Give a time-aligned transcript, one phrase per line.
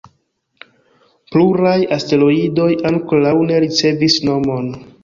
[1.35, 4.79] Pluraj asteroidoj ankoraŭ ne ricevis nomon.